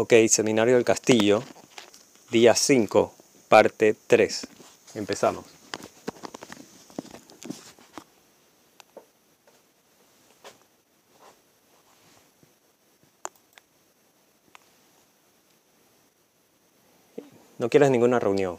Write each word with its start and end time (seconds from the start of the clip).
Ok, 0.00 0.14
Seminario 0.28 0.76
del 0.76 0.84
Castillo, 0.84 1.42
día 2.30 2.54
5, 2.54 3.12
parte 3.48 3.96
3. 4.06 4.46
Empezamos. 4.94 5.44
No 17.58 17.68
quieres 17.68 17.90
ninguna 17.90 18.20
reunión. 18.20 18.56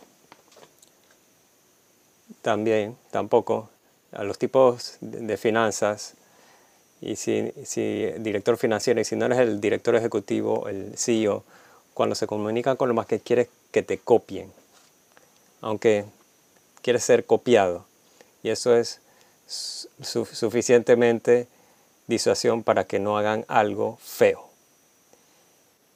También, 2.42 2.98
tampoco, 3.12 3.70
a 4.12 4.26
los 4.26 4.38
tipos 4.38 4.98
de 5.00 5.38
finanzas 5.38 6.16
y 7.02 7.16
si, 7.16 7.52
si 7.64 8.12
director 8.18 8.58
financiero 8.58 9.00
y 9.00 9.06
si 9.06 9.16
no 9.16 9.26
eres 9.26 9.40
el 9.40 9.62
director 9.62 9.96
ejecutivo, 9.96 10.68
el 10.68 10.98
CEO, 10.98 11.44
cuando 11.94 12.16
se 12.16 12.28
comunican 12.28 12.78
con 12.78 12.90
lo 12.90 12.96
más 12.96 13.06
que 13.06 13.20
quieres 13.20 13.48
que 13.72 13.84
te 13.84 13.98
copien, 13.98 14.52
aunque 15.62 16.06
quieres 16.82 17.04
ser 17.04 17.26
copiado. 17.26 17.86
Y 18.44 18.50
eso 18.50 18.76
es 18.76 19.02
suficientemente 20.02 21.48
disuasión 22.08 22.64
para 22.64 22.86
que 22.86 23.00
no 23.00 23.18
hagan 23.18 23.46
algo 23.48 23.98
feo. 24.02 24.50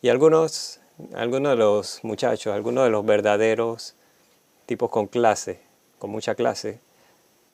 Y 0.02 0.10
algunos, 0.10 0.80
algunos 1.14 1.54
de 1.54 1.58
los 1.58 2.04
muchachos, 2.04 2.54
algunos 2.54 2.84
de 2.84 2.90
los 2.90 3.06
verdaderos 3.06 3.96
tipos 4.66 4.90
con 4.90 5.08
clase, 5.08 5.60
con 6.00 6.10
mucha 6.10 6.36
clase, 6.36 6.80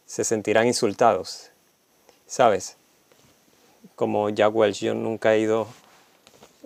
se 0.05 0.23
sentirán 0.23 0.66
insultados. 0.66 1.52
¿Sabes? 2.26 2.78
Como 3.95 4.29
Jack 4.29 4.55
Welch. 4.55 4.79
Yo 4.79 4.93
nunca 4.95 5.35
he 5.35 5.39
ido 5.39 5.67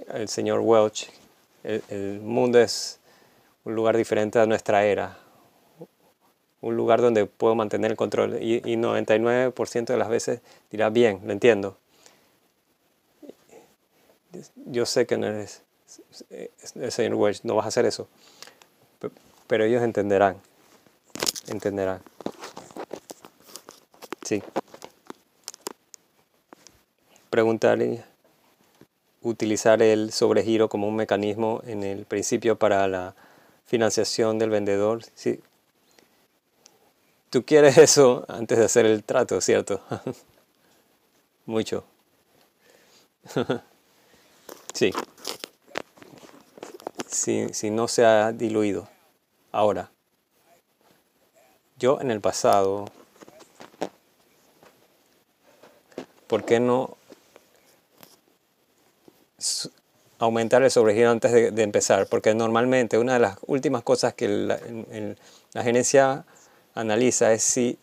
al 0.09 0.27
señor 0.29 0.59
Welch. 0.59 1.09
El, 1.63 2.19
mundo 2.21 2.59
es 2.59 2.99
un 3.63 3.75
lugar 3.75 3.97
diferente 3.97 4.39
a 4.39 4.45
nuestra 4.45 4.85
era. 4.85 5.17
Un 6.61 6.77
lugar 6.77 7.01
donde 7.01 7.25
puedo 7.25 7.55
mantener 7.55 7.91
el 7.91 7.97
control. 7.97 8.41
Y, 8.41 8.61
99% 8.61 9.85
de 9.85 9.97
las 9.97 10.09
veces 10.09 10.41
dirá, 10.71 10.89
bien, 10.89 11.21
lo 11.25 11.33
entiendo. 11.33 11.77
Yo 14.65 14.85
sé 14.85 15.05
que 15.05 15.17
no 15.17 15.27
eres 15.27 15.61
el 16.75 16.91
señor 16.91 17.15
Welch, 17.15 17.43
no 17.43 17.55
vas 17.55 17.65
a 17.65 17.67
hacer 17.69 17.85
eso. 17.85 18.07
Pero 19.47 19.65
ellos 19.65 19.83
entenderán. 19.83 20.37
Entenderán. 21.47 22.01
Sí 24.23 24.41
preguntar 27.33 27.81
y 27.81 27.99
utilizar 29.23 29.81
el 29.81 30.11
sobregiro 30.11 30.69
como 30.69 30.87
un 30.87 30.95
mecanismo 30.95 31.63
en 31.65 31.81
el 31.81 32.05
principio 32.05 32.59
para 32.59 32.87
la 32.87 33.15
financiación 33.65 34.37
del 34.37 34.51
vendedor. 34.51 35.01
Sí. 35.15 35.41
Tú 37.31 37.43
quieres 37.43 37.77
eso 37.79 38.23
antes 38.27 38.59
de 38.59 38.65
hacer 38.65 38.85
el 38.85 39.03
trato, 39.03 39.41
¿cierto? 39.41 39.81
Mucho. 41.47 41.83
sí. 44.75 44.91
Si, 47.07 47.49
si 47.51 47.71
no 47.71 47.87
se 47.87 48.05
ha 48.05 48.31
diluido. 48.31 48.87
Ahora, 49.51 49.89
yo 51.79 51.99
en 51.99 52.11
el 52.11 52.21
pasado, 52.21 52.85
¿por 56.27 56.45
qué 56.45 56.59
no 56.59 56.95
aumentar 60.19 60.63
el 60.63 60.71
sobregiro 60.71 61.09
antes 61.09 61.31
de, 61.31 61.63
empezar, 61.63 62.07
porque 62.07 62.33
normalmente 62.33 62.97
una 62.97 63.13
de 63.13 63.19
las 63.19 63.37
últimas 63.45 63.83
cosas 63.83 64.13
que 64.13 64.27
la, 64.27 64.59
la 65.53 65.63
gerencia 65.63 66.25
analiza 66.75 67.33
es 67.33 67.43
si 67.43 67.77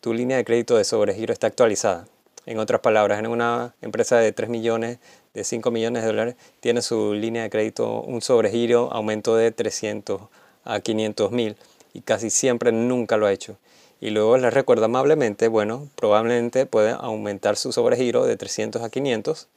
tu 0.00 0.12
línea 0.14 0.36
de 0.36 0.44
crédito 0.44 0.76
de 0.76 0.84
sobregiro 0.84 1.32
está 1.32 1.46
actualizada. 1.46 2.06
En 2.46 2.58
otras 2.58 2.80
palabras, 2.80 3.18
en 3.18 3.26
una 3.26 3.74
empresa 3.80 4.18
de 4.18 4.32
3 4.32 4.50
millones, 4.50 4.98
de 5.32 5.44
5 5.44 5.70
millones 5.70 6.02
de 6.02 6.08
dólares, 6.08 6.36
tiene 6.60 6.82
su 6.82 7.14
línea 7.14 7.42
de 7.42 7.50
crédito 7.50 8.02
un 8.02 8.20
sobregiro, 8.20 8.92
aumento 8.92 9.34
de 9.34 9.50
300 9.50 10.20
a 10.64 10.80
500 10.80 11.30
mil 11.30 11.56
y 11.94 12.00
casi 12.02 12.30
siempre 12.30 12.70
nunca 12.72 13.16
lo 13.16 13.26
ha 13.26 13.32
hecho. 13.32 13.56
Y 14.00 14.10
luego 14.10 14.36
les 14.36 14.52
recuerda 14.52 14.86
amablemente, 14.86 15.48
bueno, 15.48 15.88
probablemente 15.94 16.66
puede 16.66 16.90
aumentar 16.90 17.56
su 17.56 17.72
sobregiro 17.72 18.26
de 18.26 18.36
300 18.36 18.82
a 18.82 18.90
500 18.90 19.48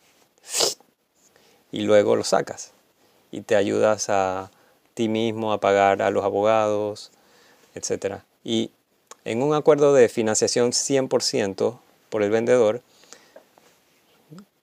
y 1.71 1.81
luego 1.81 2.15
lo 2.15 2.23
sacas 2.23 2.71
y 3.31 3.41
te 3.41 3.55
ayudas 3.55 4.09
a 4.09 4.51
ti 4.93 5.09
mismo 5.09 5.53
a 5.53 5.59
pagar 5.59 6.01
a 6.01 6.09
los 6.09 6.23
abogados, 6.23 7.11
etc. 7.75 8.17
Y 8.43 8.71
en 9.25 9.43
un 9.43 9.53
acuerdo 9.53 9.93
de 9.93 10.09
financiación 10.09 10.71
100% 10.71 11.79
por 12.09 12.23
el 12.23 12.29
vendedor, 12.29 12.81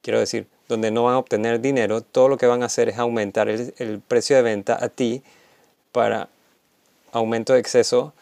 quiero 0.03 0.19
decir, 0.19 0.47
donde 0.69 0.91
no 0.91 1.05
van 1.05 1.15
a 1.15 1.19
obtener 1.19 1.61
dinero, 1.61 2.01
todo 2.01 2.29
lo 2.29 2.39
que 2.39 2.47
van 2.47 2.63
a 2.63 2.67
hacer 2.67 2.89
es 2.89 2.99
aumentar 2.99 3.49
el, 3.49 3.75
el 3.79 4.01
precio 4.01 4.37
de 4.37 4.43
venta 4.43 4.83
a 4.83 4.89
ti 4.89 5.23
para 5.93 6.29
aumento 7.13 7.53
de 7.53 7.61
exceso 7.61 8.13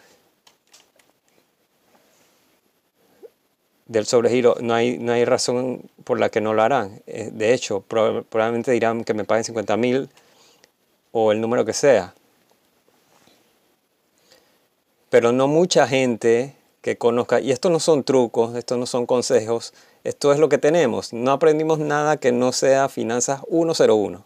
del 3.86 4.06
sobregiro, 4.06 4.56
no 4.60 4.74
hay, 4.74 4.98
no 4.98 5.12
hay 5.12 5.24
razón 5.24 5.82
por 6.04 6.18
la 6.20 6.30
que 6.30 6.40
no 6.40 6.54
lo 6.54 6.62
harán. 6.62 7.02
Eh, 7.06 7.30
de 7.32 7.52
hecho, 7.52 7.80
probablemente 7.80 8.72
dirán 8.72 9.04
que 9.04 9.14
me 9.14 9.24
paguen 9.24 9.44
50 9.44 9.76
mil 9.76 10.08
o 11.10 11.32
el 11.32 11.40
número 11.40 11.64
que 11.64 11.72
sea. 11.72 12.14
Pero 15.10 15.32
no 15.32 15.46
mucha 15.48 15.86
gente 15.86 16.56
que 16.80 16.96
conozca, 16.96 17.40
y 17.40 17.52
esto 17.52 17.70
no 17.70 17.78
son 17.78 18.02
trucos, 18.02 18.56
esto 18.56 18.76
no 18.76 18.86
son 18.86 19.06
consejos, 19.06 19.72
esto 20.04 20.32
es 20.32 20.38
lo 20.38 20.48
que 20.48 20.58
tenemos. 20.58 21.12
No 21.12 21.32
aprendimos 21.32 21.78
nada 21.78 22.16
que 22.16 22.32
no 22.32 22.52
sea 22.52 22.88
finanzas 22.88 23.42
101. 23.48 24.24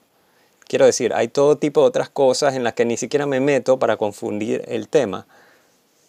Quiero 0.67 0.84
decir, 0.87 1.12
hay 1.15 1.28
todo 1.28 1.59
tipo 1.59 1.83
de 1.83 1.88
otras 1.88 2.09
cosas 2.09 2.55
en 2.55 2.65
las 2.65 2.75
que 2.75 2.84
ni 2.84 2.97
siquiera 2.97 3.27
me 3.27 3.41
meto 3.41 3.78
para 3.78 3.97
confundir 3.97 4.65
el 4.69 4.88
tema. 4.88 5.27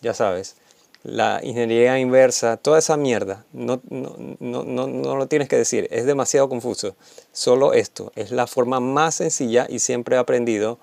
Ya 0.02 0.14
sabes 0.14 0.58
la 1.04 1.40
ingeniería 1.44 2.00
inversa, 2.00 2.58
toda 2.58 2.80
esa 2.80 2.98
mierda, 2.98 3.46
no, 3.54 3.82
no, 3.90 5.16
lo 5.16 5.28
tienes 5.28 5.48
que 5.48 5.56
decir, 5.56 5.88
es 5.92 6.06
demasiado 6.06 6.50
confuso. 6.50 6.96
Solo 7.32 7.74
esto, 7.74 8.12
es 8.16 8.32
la 8.32 8.48
forma 8.48 8.80
más 8.80 9.16
sencilla 9.16 9.68
y 9.70 9.80
siempre 9.80 10.16
he 10.16 10.20
aprendido 10.20 10.80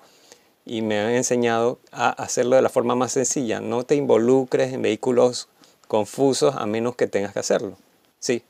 y 0.65 0.81
me 0.81 0.99
han 0.99 1.11
enseñado 1.11 1.79
a 1.91 2.09
hacerlo 2.09 2.55
de 2.55 2.61
la 2.61 2.69
forma 2.69 2.95
más 2.95 3.11
sencilla. 3.11 3.59
No 3.59 3.83
te 3.83 3.95
involucres 3.95 4.73
en 4.73 4.81
vehículos 4.81 5.47
confusos 5.87 6.55
a 6.55 6.65
menos 6.65 6.95
que 6.95 7.07
tengas 7.07 7.33
que 7.33 7.39
hacerlo. 7.39 7.77
Sí. 8.19 8.43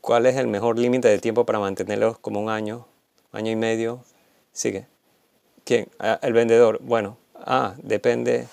¿Cuál 0.00 0.26
es 0.26 0.36
el 0.36 0.46
mejor 0.46 0.78
límite 0.78 1.08
de 1.08 1.18
tiempo 1.18 1.44
para 1.44 1.58
mantenerlos 1.58 2.18
como 2.18 2.40
un 2.40 2.48
año, 2.48 2.86
año 3.32 3.50
y 3.50 3.56
medio? 3.56 4.04
Sigue. 4.52 4.86
¿Quién? 5.64 5.88
Ah, 5.98 6.18
el 6.22 6.32
vendedor. 6.32 6.78
Bueno, 6.82 7.16
ah, 7.34 7.74
depende 7.82 8.46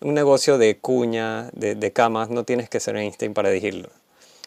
un 0.00 0.14
negocio 0.14 0.58
de 0.58 0.76
cuña, 0.76 1.50
de, 1.52 1.92
camas, 1.92 2.30
no 2.30 2.44
tienes 2.44 2.68
que 2.68 2.80
ser 2.80 2.96
Einstein 2.96 3.34
para 3.34 3.50
decirlo. 3.50 3.88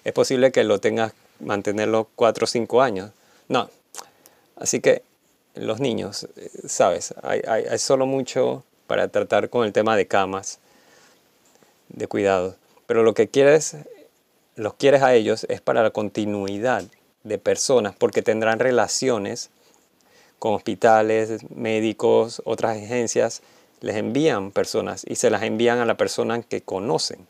Es 0.03 0.13
posible 0.13 0.51
que 0.51 0.63
lo 0.63 0.79
tengas, 0.79 1.13
mantenerlo 1.39 2.07
4 2.15 2.45
o 2.45 2.47
5 2.47 2.81
años. 2.81 3.11
No. 3.47 3.69
Así 4.55 4.79
que 4.79 5.03
los 5.55 5.79
niños, 5.79 6.27
sabes, 6.65 7.13
hay, 7.23 7.41
hay, 7.47 7.77
solo 7.79 8.05
mucho 8.05 8.63
para 8.87 9.09
tratar 9.09 9.49
con 9.49 9.65
el 9.65 9.73
tema 9.73 9.95
de 9.97 10.07
camas, 10.07 10.59
de 11.89 12.07
cuidado. 12.07 12.55
Pero 12.85 13.03
lo 13.03 13.13
que 13.13 13.27
quieres, 13.27 13.75
los 14.55 14.75
quieres 14.75 15.01
a 15.01 15.13
ellos 15.13 15.45
es 15.49 15.61
para 15.61 15.83
la 15.83 15.89
continuidad 15.89 16.83
de 17.23 17.37
personas, 17.37 17.95
porque 17.97 18.21
tendrán 18.21 18.59
relaciones 18.59 19.49
con 20.39 20.53
hospitales, 20.53 21.49
médicos, 21.51 22.41
otras 22.45 22.77
agencias 22.77 23.41
les 23.81 23.97
envían 23.97 24.51
personas 24.51 25.03
y 25.05 25.15
se 25.15 25.29
las 25.29 25.43
envían 25.43 25.79
a 25.79 25.85
la 25.85 25.97
persona 25.97 26.41
que 26.41 26.61
conocen. 26.61 27.27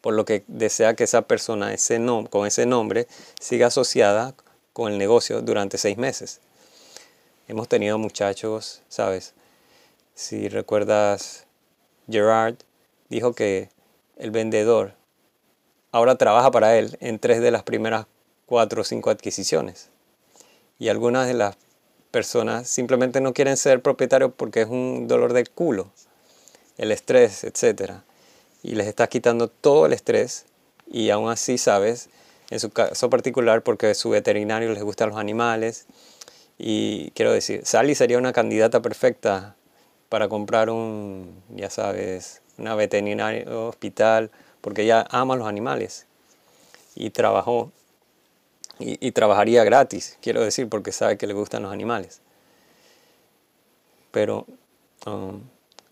Por 0.00 0.14
lo 0.14 0.24
que 0.24 0.42
desea 0.48 0.94
que 0.94 1.04
esa 1.04 1.22
persona 1.22 1.72
ese 1.72 2.04
con 2.30 2.46
ese 2.46 2.66
nombre 2.66 3.06
siga 3.40 3.68
asociada 3.68 4.34
con 4.72 4.92
el 4.92 4.98
negocio 4.98 5.42
durante 5.42 5.78
seis 5.78 5.98
meses. 5.98 6.40
Hemos 7.46 7.68
tenido 7.68 7.98
muchachos, 7.98 8.82
¿sabes? 8.88 9.34
Si 10.14 10.48
recuerdas, 10.48 11.46
Gerard 12.10 12.56
dijo 13.08 13.34
que 13.34 13.70
el 14.16 14.30
vendedor 14.30 14.94
ahora 15.92 16.16
trabaja 16.16 16.50
para 16.50 16.76
él 16.76 16.96
en 17.00 17.18
tres 17.18 17.40
de 17.40 17.50
las 17.50 17.62
primeras 17.62 18.06
cuatro 18.46 18.82
o 18.82 18.84
cinco 18.84 19.10
adquisiciones. 19.10 19.90
Y 20.78 20.88
algunas 20.88 21.26
de 21.26 21.34
las 21.34 21.56
personas 22.10 22.68
simplemente 22.68 23.20
no 23.20 23.32
quieren 23.34 23.56
ser 23.56 23.82
propietarios 23.82 24.32
porque 24.36 24.62
es 24.62 24.68
un 24.68 25.06
dolor 25.08 25.32
del 25.32 25.50
culo, 25.50 25.90
el 26.76 26.92
estrés, 26.92 27.44
etc. 27.44 27.92
Y 28.62 28.74
les 28.74 28.86
estás 28.86 29.08
quitando 29.08 29.48
todo 29.48 29.86
el 29.86 29.92
estrés 29.92 30.46
y 30.86 31.10
aún 31.10 31.30
así, 31.30 31.58
sabes, 31.58 32.08
en 32.50 32.60
su 32.60 32.70
caso 32.70 33.10
particular 33.10 33.62
porque 33.62 33.94
su 33.94 34.10
veterinario 34.10 34.72
les 34.72 34.82
gustan 34.82 35.10
los 35.10 35.18
animales. 35.18 35.86
Y 36.58 37.10
quiero 37.12 37.32
decir, 37.32 37.64
Sally 37.64 37.94
sería 37.94 38.18
una 38.18 38.32
candidata 38.32 38.82
perfecta 38.82 39.56
para 40.08 40.28
comprar 40.28 40.70
un, 40.70 41.42
ya 41.54 41.70
sabes, 41.70 42.42
una 42.56 42.74
veterinaria 42.74 43.48
hospital, 43.48 44.30
porque 44.60 44.82
ella 44.82 45.06
ama 45.10 45.36
los 45.36 45.46
animales 45.46 46.06
y 46.94 47.10
trabajó 47.10 47.70
y, 48.78 49.12
trabajaría 49.12 49.64
gratis, 49.64 50.16
quiero 50.20 50.42
decir, 50.42 50.68
porque 50.68 50.92
sabe 50.92 51.18
que 51.18 51.26
le 51.26 51.34
gustan 51.34 51.62
los 51.62 51.72
animales. 51.72 52.20
Pero 54.10 54.46
um, 55.06 55.40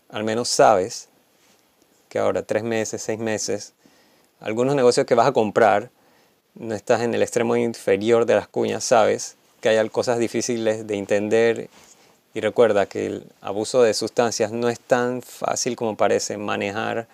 al 0.09 0.23
menos 0.23 0.47
sabes 0.47 1.09
que 2.09 2.19
ahora 2.19 2.43
tres 2.43 2.63
meses, 2.63 3.01
seis 3.01 3.19
meses, 3.19 3.73
algunos 4.39 4.75
negocios 4.75 5.05
que 5.05 5.15
vas 5.15 5.27
a 5.27 5.33
comprar, 5.33 5.89
no 6.55 6.73
estás 6.73 7.01
en 7.01 7.13
el 7.13 7.21
extremo 7.21 7.55
inferior 7.55 8.25
de 8.25 8.35
las 8.35 8.47
cuñas, 8.47 8.83
sabes 8.83 9.35
que 9.61 9.69
hay 9.69 9.89
cosas 9.89 10.19
difíciles 10.19 10.87
de 10.87 10.95
entender 10.95 11.69
y 12.33 12.41
recuerda 12.41 12.85
que 12.85 13.07
el 13.07 13.27
abuso 13.41 13.81
de 13.81 13.93
sustancias 13.93 14.51
no 14.51 14.69
es 14.69 14.79
tan 14.79 15.21
fácil 15.21 15.75
como 15.75 15.97
parece 15.97 16.37
manejar 16.37 17.07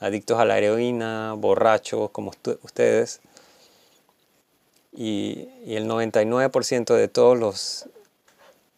adictos 0.00 0.38
a 0.38 0.44
la 0.44 0.58
heroína, 0.58 1.34
borrachos 1.34 2.10
como 2.10 2.32
ustedes. 2.62 3.20
Y, 4.98 5.48
y 5.64 5.76
el 5.76 5.86
99% 5.86 6.96
de 6.96 7.06
todos 7.06 7.38
los 7.38 7.86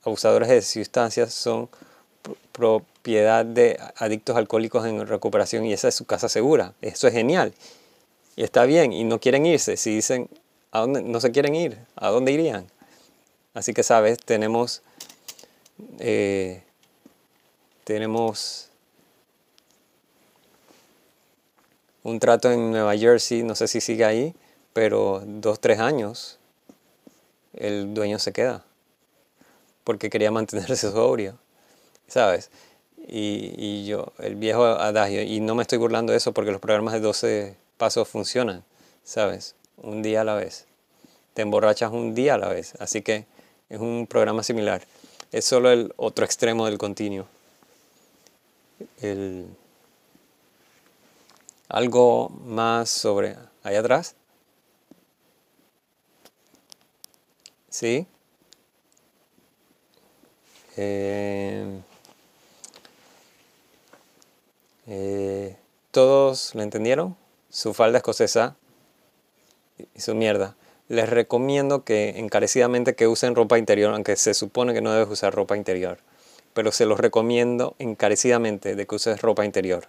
abusadores 0.04 0.48
de 0.48 0.60
sustancias 0.60 1.32
son 1.32 1.70
propiedad 2.52 3.46
de 3.46 3.80
adictos 3.96 4.36
alcohólicos 4.36 4.84
en 4.84 5.06
recuperación 5.06 5.64
y 5.64 5.72
esa 5.72 5.88
es 5.88 5.94
su 5.94 6.04
casa 6.04 6.28
segura. 6.28 6.74
Eso 6.82 7.08
es 7.08 7.14
genial. 7.14 7.54
Y 8.36 8.42
está 8.42 8.66
bien 8.66 8.92
y 8.92 9.04
no 9.04 9.18
quieren 9.18 9.46
irse. 9.46 9.78
Si 9.78 9.94
dicen, 9.94 10.28
¿a 10.72 10.80
dónde 10.80 11.02
no 11.02 11.20
se 11.20 11.32
quieren 11.32 11.54
ir? 11.54 11.78
¿A 11.96 12.10
dónde 12.10 12.32
irían? 12.32 12.66
Así 13.54 13.72
que 13.72 13.82
sabes, 13.82 14.18
tenemos 14.18 14.82
eh, 15.98 16.62
tenemos 17.84 18.68
un 22.02 22.18
trato 22.18 22.50
en 22.50 22.70
Nueva 22.70 22.96
Jersey, 22.96 23.42
no 23.42 23.54
sé 23.54 23.68
si 23.68 23.80
sigue 23.80 24.04
ahí, 24.04 24.34
pero 24.72 25.22
dos, 25.24 25.60
tres 25.60 25.78
años 25.80 26.38
el 27.54 27.94
dueño 27.94 28.18
se 28.18 28.32
queda 28.32 28.64
porque 29.84 30.10
quería 30.10 30.30
mantenerse 30.30 30.76
sobrio, 30.92 31.38
¿sabes? 32.06 32.50
Y, 33.08 33.54
y, 33.56 33.86
yo, 33.86 34.12
el 34.18 34.36
viejo 34.36 34.64
adagio, 34.64 35.22
y 35.22 35.40
no 35.40 35.54
me 35.54 35.62
estoy 35.62 35.78
burlando 35.78 36.12
de 36.12 36.18
eso 36.18 36.32
porque 36.32 36.52
los 36.52 36.60
programas 36.60 36.94
de 36.94 37.00
12 37.00 37.56
pasos 37.76 38.06
funcionan, 38.06 38.62
¿sabes? 39.02 39.56
Un 39.78 40.02
día 40.02 40.20
a 40.20 40.24
la 40.24 40.34
vez. 40.34 40.66
Te 41.34 41.42
emborrachas 41.42 41.90
un 41.90 42.14
día 42.14 42.34
a 42.34 42.38
la 42.38 42.48
vez, 42.48 42.74
así 42.78 43.02
que 43.02 43.26
es 43.68 43.80
un 43.80 44.06
programa 44.06 44.42
similar 44.42 44.82
es 45.32 45.44
solo 45.44 45.70
el 45.70 45.92
otro 45.96 46.24
extremo 46.24 46.66
del 46.66 46.78
continuo. 46.78 47.26
algo 51.68 52.30
más 52.44 52.90
sobre 52.90 53.36
allá 53.62 53.80
atrás. 53.80 54.16
¿Sí? 57.70 58.06
Eh, 60.76 61.80
eh, 64.86 65.56
¿Todos 65.90 66.54
lo 66.54 66.62
entendieron? 66.62 67.16
Su 67.48 67.72
falda 67.72 67.98
escocesa 67.98 68.56
y 69.94 70.00
su 70.00 70.14
mierda 70.14 70.54
les 70.90 71.08
recomiendo 71.08 71.84
que 71.84 72.18
encarecidamente 72.18 72.96
que 72.96 73.06
usen 73.06 73.36
ropa 73.36 73.58
interior, 73.58 73.94
aunque 73.94 74.16
se 74.16 74.34
supone 74.34 74.74
que 74.74 74.80
no 74.80 74.92
debes 74.92 75.08
usar 75.08 75.32
ropa 75.32 75.56
interior. 75.56 75.98
Pero 76.52 76.72
se 76.72 76.84
los 76.84 76.98
recomiendo 76.98 77.76
encarecidamente 77.78 78.74
de 78.74 78.86
que 78.88 78.96
uses 78.96 79.22
ropa 79.22 79.44
interior. 79.44 79.84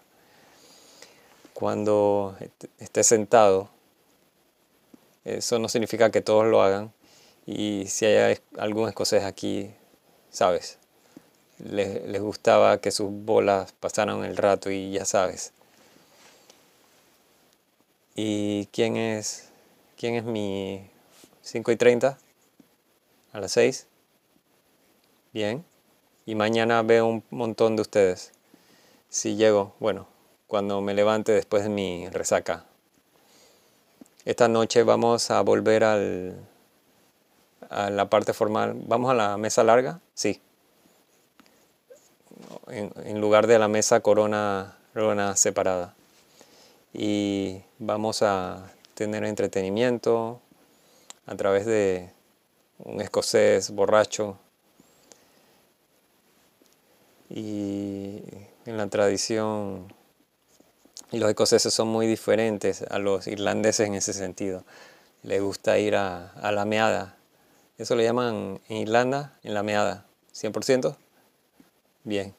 Cuando 1.55 2.37
estés 2.77 3.07
sentado, 3.07 3.69
eso 5.25 5.57
no 5.57 5.69
significa 5.69 6.11
que 6.11 6.21
todos 6.21 6.45
lo 6.45 6.61
hagan. 6.61 6.93
Y 7.51 7.87
si 7.87 8.05
hay 8.05 8.37
algún 8.57 8.87
escocés 8.89 9.23
aquí, 9.23 9.71
sabes, 10.29 10.77
les, 11.59 12.03
les 12.07 12.21
gustaba 12.21 12.79
que 12.79 12.91
sus 12.91 13.09
bolas 13.11 13.73
pasaran 13.73 14.23
el 14.23 14.37
rato 14.37 14.71
y 14.71 14.91
ya 14.91 15.05
sabes. 15.05 15.53
¿Y 18.15 18.67
quién 18.67 18.97
es, 18.97 19.49
quién 19.97 20.15
es 20.15 20.23
mi 20.23 20.89
5 21.41 21.71
y 21.71 21.75
30 21.75 22.17
a 23.33 23.39
las 23.39 23.51
6. 23.53 23.87
Bien. 25.33 25.65
Y 26.25 26.35
mañana 26.35 26.81
veo 26.83 27.07
un 27.07 27.23
montón 27.31 27.75
de 27.75 27.81
ustedes. 27.81 28.31
Si 29.09 29.35
llego, 29.35 29.73
bueno, 29.79 30.07
cuando 30.47 30.81
me 30.81 30.93
levante 30.93 31.31
después 31.31 31.63
de 31.63 31.69
mi 31.69 32.07
resaca. 32.09 32.65
Esta 34.23 34.47
noche 34.47 34.83
vamos 34.83 35.31
a 35.31 35.41
volver 35.41 35.83
al, 35.83 36.35
a 37.71 37.89
la 37.89 38.09
parte 38.09 38.33
formal. 38.33 38.75
¿Vamos 38.85 39.09
a 39.11 39.13
la 39.13 39.37
mesa 39.37 39.63
larga? 39.63 40.01
Sí. 40.13 40.41
En, 42.67 43.21
lugar 43.21 43.47
de 43.47 43.57
la 43.57 43.67
mesa 43.67 44.01
corona, 44.01 44.77
corona 44.93 45.35
separada. 45.35 45.95
Y 46.93 47.61
vamos 47.79 48.21
a 48.21 48.69
tener 48.93 49.23
entretenimiento, 49.23 50.41
a 51.25 51.35
través 51.35 51.65
de 51.65 52.11
un 52.79 52.99
escocés 52.99 53.71
borracho. 53.71 54.37
Y 57.29 58.21
en 58.65 58.77
la 58.77 58.87
tradición, 58.87 59.93
los 61.11 61.29
escoceses 61.29 61.73
son 61.73 61.87
muy 61.87 62.05
diferentes 62.05 62.81
a 62.81 62.99
los 62.99 63.27
irlandeses 63.27 63.87
en 63.87 63.95
ese 63.95 64.11
sentido. 64.11 64.65
Les 65.23 65.41
gusta 65.41 65.79
ir 65.79 65.95
a, 65.95 66.31
a 66.33 66.51
la 66.51 66.65
meada. 66.65 67.15
Eso 67.81 67.95
le 67.95 68.03
llaman 68.03 68.61
en 68.69 68.77
Irlanda, 68.77 69.39
en 69.41 69.55
la 69.55 69.63
meada. 69.63 70.05
¿100%? 70.35 70.95
Bien. 72.03 72.35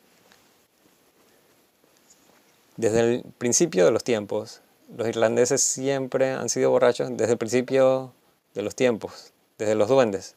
Desde 2.76 3.00
el 3.00 3.24
principio 3.38 3.84
de 3.84 3.90
los 3.90 4.04
tiempos, 4.04 4.60
los 4.96 5.08
irlandeses 5.08 5.60
siempre 5.60 6.30
han 6.30 6.48
sido 6.48 6.70
borrachos. 6.70 7.08
Desde 7.16 7.32
el 7.32 7.38
principio 7.38 8.12
de 8.54 8.62
los 8.62 8.76
tiempos, 8.76 9.32
desde 9.58 9.74
los 9.74 9.88
duendes. 9.88 10.36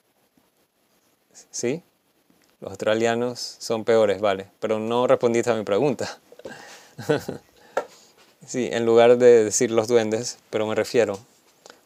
¿Sí? 1.52 1.84
Los 2.60 2.72
australianos 2.72 3.58
son 3.60 3.86
peores, 3.86 4.20
vale, 4.22 4.48
pero 4.60 4.80
no 4.80 5.06
respondiste 5.06 5.52
a 5.52 5.56
mi 5.56 5.64
pregunta. 5.64 6.18
sí, 8.48 8.70
en 8.72 8.88
lugar 8.88 9.20
de 9.20 9.44
decir 9.44 9.70
los 9.70 9.88
duendes, 9.88 10.40
pero 10.50 10.66
me 10.66 10.74
refiero, 10.74 11.20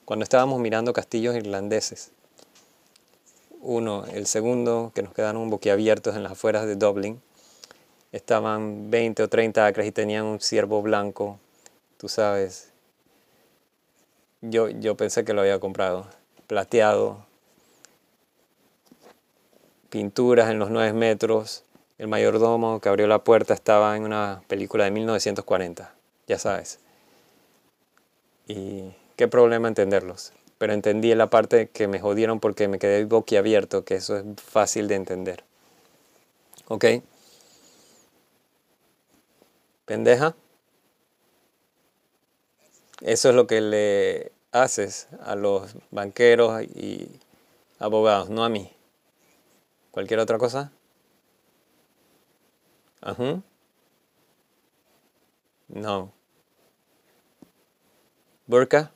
cuando 0.05 0.23
estábamos 0.23 0.61
mirando 0.61 0.93
castillos 0.93 1.35
irlandeses, 1.35 2.13
uno, 3.61 4.05
el 4.05 4.25
segundo, 4.25 4.91
que 4.95 5.03
nos 5.03 5.13
quedaron 5.13 5.49
boquiabiertos 5.49 6.15
en 6.15 6.23
las 6.23 6.33
afueras 6.33 6.65
de 6.65 6.75
Dublín, 6.75 7.21
estaban 8.11 8.89
20 8.89 9.23
o 9.23 9.27
30 9.27 9.65
acres 9.65 9.87
y 9.87 9.91
tenían 9.91 10.25
un 10.25 10.39
ciervo 10.39 10.81
blanco, 10.81 11.39
tú 11.97 12.09
sabes. 12.09 12.71
Yo, 14.41 14.69
yo 14.69 14.95
pensé 14.95 15.25
que 15.25 15.33
lo 15.33 15.41
había 15.41 15.59
comprado 15.59 16.07
plateado, 16.47 17.25
pinturas 19.89 20.49
en 20.49 20.57
los 20.57 20.71
9 20.71 20.93
metros. 20.93 21.63
El 21.99 22.07
mayordomo 22.07 22.79
que 22.79 22.89
abrió 22.89 23.07
la 23.07 23.23
puerta 23.23 23.53
estaba 23.53 23.95
en 23.95 24.03
una 24.03 24.41
película 24.47 24.85
de 24.85 24.91
1940, 24.91 25.93
ya 26.27 26.39
sabes. 26.39 26.79
Y 28.47 28.95
qué 29.15 29.27
problema 29.27 29.67
entenderlos. 29.67 30.33
Pero 30.59 30.73
entendí 30.73 31.15
la 31.15 31.31
parte 31.31 31.69
que 31.69 31.87
me 31.87 31.99
jodieron 31.99 32.39
porque 32.39 32.67
me 32.67 32.77
quedé 32.77 33.05
boquiabierto, 33.05 33.85
que 33.85 33.95
eso 33.95 34.17
es 34.17 34.25
fácil 34.37 34.87
de 34.87 34.95
entender. 34.95 35.43
¿Ok? 36.67 36.85
Pendeja. 39.85 40.35
Eso 43.01 43.29
es 43.29 43.35
lo 43.35 43.47
que 43.47 43.61
le 43.61 44.31
haces 44.51 45.07
a 45.21 45.35
los 45.35 45.75
banqueros 45.91 46.61
y 46.63 47.09
abogados, 47.79 48.29
no 48.29 48.43
a 48.43 48.49
mí. 48.49 48.69
¿Cualquier 49.91 50.19
otra 50.19 50.37
cosa? 50.37 50.71
Ajá. 53.01 53.41
No. 55.69 56.11
Burka. 58.47 58.91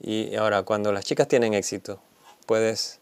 Y 0.00 0.36
ahora, 0.36 0.62
cuando 0.62 0.92
las 0.92 1.04
chicas 1.04 1.28
tienen 1.28 1.54
éxito, 1.54 2.00
puedes 2.46 3.00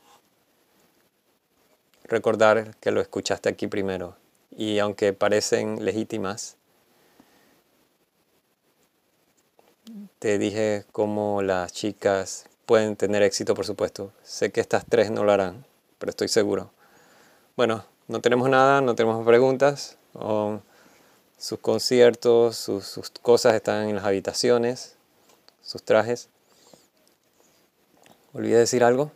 recordar 2.05 2.77
que 2.77 2.91
lo 2.91 3.01
escuchaste 3.01 3.49
aquí 3.49 3.67
primero. 3.67 4.17
Y 4.57 4.79
aunque 4.79 5.13
parecen 5.13 5.85
legítimas, 5.85 6.57
te 10.19 10.39
dije 10.39 10.85
cómo 10.93 11.43
las 11.43 11.73
chicas 11.73 12.47
pueden 12.67 12.97
tener 12.97 13.23
éxito, 13.23 13.55
por 13.55 13.67
supuesto. 13.67 14.13
Sé 14.23 14.51
que 14.53 14.61
estas 14.61 14.85
tres 14.87 15.11
no 15.11 15.25
lo 15.25 15.33
harán, 15.33 15.67
pero 15.99 16.11
estoy 16.11 16.29
seguro. 16.29 16.71
Bueno, 17.57 17.85
no 18.09 18.21
tenemos 18.21 18.49
nada, 18.49 18.81
no 18.81 18.95
tenemos 18.95 19.25
preguntas. 19.27 19.99
sus 21.37 21.59
conciertos, 21.59 22.57
sus, 22.57 22.87
sus 22.87 23.11
cosas 23.11 23.55
están 23.55 23.89
en 23.89 23.97
las 23.97 24.05
habitaciones, 24.05 24.97
sus 25.63 25.83
trajes. 25.83 26.29
¿Olvidé 28.35 28.59
decir 28.59 28.83
algo? 28.83 29.13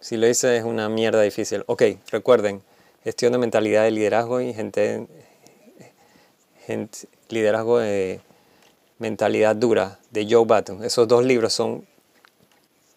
Si 0.00 0.16
lo 0.16 0.26
hice 0.26 0.56
es 0.56 0.64
una 0.64 0.88
mierda 0.88 1.22
difícil. 1.22 1.62
Ok, 1.66 1.84
recuerden, 2.10 2.60
gestión 3.04 3.30
de 3.30 3.38
mentalidad 3.38 3.84
de 3.84 3.92
liderazgo 3.92 4.40
y 4.40 4.52
gente, 4.52 5.06
gente 6.66 7.06
liderazgo 7.28 7.78
de 7.78 8.20
mentalidad 8.98 9.54
dura 9.54 10.00
de 10.10 10.26
Joe 10.28 10.44
Button. 10.44 10.82
Esos 10.82 11.06
dos 11.06 11.24
libros 11.24 11.52
son 11.52 11.86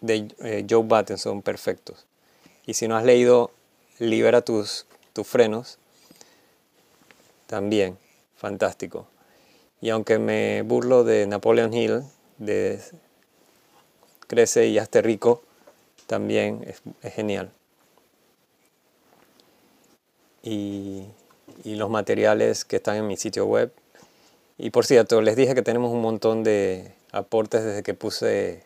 de 0.02 0.28
eh, 0.40 0.66
Joe 0.68 0.82
Button, 0.82 1.20
son 1.20 1.44
perfectos. 1.44 2.08
Y 2.66 2.74
si 2.74 2.88
no 2.88 2.98
has 2.98 3.04
leído 3.04 3.52
Libera 4.00 4.42
tus, 4.42 4.88
tus 5.14 5.28
frenos, 5.28 5.78
también, 7.46 8.00
fantástico. 8.36 9.06
Y 9.80 9.92
aunque 9.92 10.18
me 10.18 10.64
burlo 10.64 11.04
de 11.04 11.28
Napoleon 11.28 11.72
Hill, 11.72 12.02
de 12.40 12.82
crece 14.34 14.68
y 14.68 14.80
hazte 14.80 15.02
rico, 15.02 15.44
también 16.08 16.66
es, 16.66 17.14
genial. 17.14 17.52
Y, 20.42 21.06
los 21.66 21.90
materiales 21.90 22.66
que 22.66 22.78
están 22.78 22.98
en 22.98 23.08
mi 23.08 23.16
sitio 23.16 23.46
web. 23.46 23.72
Y 24.58 24.72
por 24.72 24.86
cierto, 24.86 25.22
les 25.22 25.36
dije 25.36 25.56
que 25.56 25.62
tenemos 25.62 25.92
un 25.92 26.02
montón 26.02 26.44
de 26.44 26.94
aportes 27.12 27.64
desde 27.64 27.84
que 27.84 27.94
puse... 27.94 28.64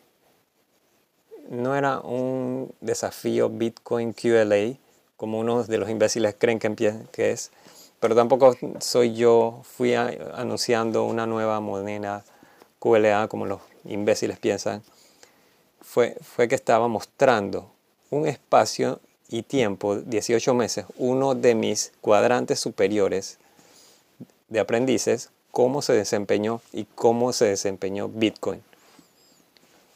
No 1.49 1.75
era 1.75 1.99
un 1.99 2.73
desafío 2.81 3.49
Bitcoin 3.49 4.13
QLA, 4.13 4.77
como 5.15 5.39
unos 5.39 5.67
de 5.67 5.77
los 5.77 5.89
imbéciles 5.89 6.35
creen 6.37 6.59
que, 6.59 6.95
que 7.11 7.31
es, 7.31 7.51
pero 7.99 8.15
tampoco 8.15 8.55
soy 8.79 9.15
yo, 9.15 9.61
fui 9.63 9.93
anunciando 9.93 11.05
una 11.05 11.25
nueva 11.25 11.59
moneda 11.61 12.25
QLA 12.79 13.27
como 13.27 13.45
los 13.45 13.61
imbéciles 13.85 14.39
piensan 14.39 14.83
fue, 16.21 16.47
que 16.47 16.55
estaba 16.55 16.87
mostrando 16.87 17.71
un 18.11 18.27
espacio 18.27 18.99
y 19.29 19.41
tiempo, 19.41 19.95
18 19.95 20.53
meses, 20.53 20.85
uno 20.97 21.33
de 21.33 21.55
mis 21.55 21.91
cuadrantes 22.01 22.59
superiores 22.59 23.39
de 24.47 24.59
aprendices, 24.59 25.31
cómo 25.51 25.81
se 25.81 25.93
desempeñó 25.93 26.61
y 26.71 26.85
cómo 26.85 27.33
se 27.33 27.45
desempeñó 27.45 28.09
Bitcoin. 28.09 28.61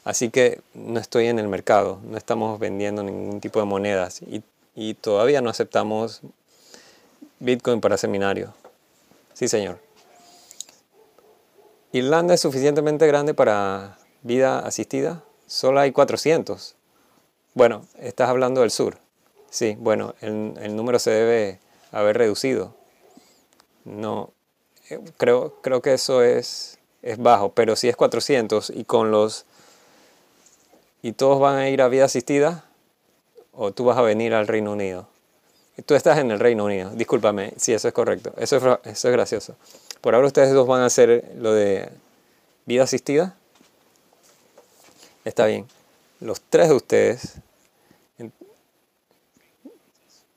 Así 0.04 0.30
que 0.30 0.60
no 0.74 0.98
estoy 0.98 1.28
en 1.28 1.38
el 1.38 1.46
mercado, 1.46 2.00
no 2.02 2.18
estamos 2.18 2.58
vendiendo 2.58 3.04
ningún 3.04 3.40
tipo 3.40 3.60
de 3.60 3.66
monedas 3.66 4.22
y, 4.22 4.42
y 4.74 4.94
todavía 4.94 5.40
no 5.40 5.50
aceptamos 5.50 6.20
Bitcoin 7.38 7.80
para 7.80 7.96
seminario. 7.96 8.52
Sí, 9.34 9.46
señor. 9.46 9.78
Irlanda 11.92 12.34
es 12.34 12.40
suficientemente 12.40 13.06
grande 13.06 13.34
para 13.34 13.98
vida 14.22 14.58
asistida. 14.58 15.22
Solo 15.52 15.80
hay 15.80 15.92
400. 15.92 16.76
Bueno, 17.52 17.84
estás 18.00 18.30
hablando 18.30 18.62
del 18.62 18.70
sur. 18.70 18.96
Sí, 19.50 19.76
bueno, 19.78 20.14
el, 20.22 20.74
número 20.74 20.98
se 20.98 21.10
debe 21.10 21.60
haber 21.90 22.16
reducido. 22.16 22.74
No, 23.84 24.30
eh, 24.88 24.98
creo, 25.18 25.60
creo 25.60 25.82
que 25.82 25.92
eso 25.92 26.22
es, 26.22 26.78
es 27.02 27.18
bajo, 27.18 27.52
pero 27.52 27.76
si 27.76 27.90
es 27.90 27.96
400 27.96 28.70
y 28.70 28.84
con 28.84 29.10
los... 29.10 29.44
y 31.02 31.12
todos 31.12 31.38
van 31.38 31.56
a 31.56 31.68
ir 31.68 31.82
a 31.82 31.88
vida 31.88 32.06
asistida, 32.06 32.64
o 33.52 33.72
tú 33.72 33.84
vas 33.84 33.98
a 33.98 34.02
venir 34.02 34.32
al 34.32 34.48
Reino 34.48 34.72
Unido. 34.72 35.06
Tú 35.84 35.94
estás 35.94 36.16
en 36.16 36.30
el 36.30 36.40
Reino 36.40 36.64
Unido, 36.64 36.88
discúlpame, 36.94 37.52
sí, 37.58 37.74
eso 37.74 37.88
es 37.88 37.94
correcto, 37.94 38.32
eso 38.38 38.56
es, 38.56 38.62
eso 38.62 39.08
es 39.08 39.12
gracioso. 39.12 39.56
Por 40.00 40.14
ahora 40.14 40.28
ustedes 40.28 40.54
dos 40.54 40.66
van 40.66 40.80
a 40.80 40.86
hacer 40.86 41.30
lo 41.36 41.52
de 41.52 41.90
vida 42.64 42.84
asistida 42.84 43.36
Está 45.24 45.46
bien. 45.46 45.66
Los 46.20 46.40
tres 46.40 46.68
de 46.68 46.74
ustedes, 46.74 47.40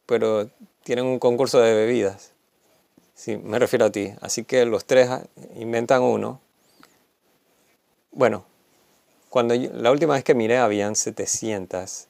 pero 0.06 0.50
tienen 0.84 1.06
un 1.06 1.20
concurso 1.20 1.60
de 1.60 1.74
bebidas. 1.74 2.32
Sí, 3.16 3.38
me 3.38 3.60
refiero 3.60 3.86
a 3.86 3.92
ti. 3.92 4.14
Así 4.22 4.44
que 4.44 4.66
los 4.66 4.86
tres 4.86 5.10
inventan 5.56 6.04
uno. 6.04 6.40
Bueno, 8.12 8.46
cuando 9.30 9.56
la 9.56 9.92
última 9.92 10.14
vez 10.14 10.24
que 10.24 10.36
miré 10.36 10.58
habían 10.58 10.96
700 10.96 12.08